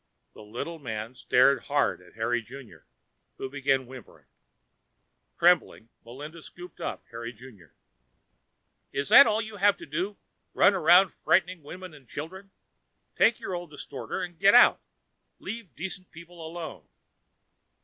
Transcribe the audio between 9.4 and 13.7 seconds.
you have to do run around frightening women and children? Take your old